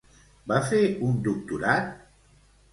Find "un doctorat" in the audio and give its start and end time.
1.09-1.95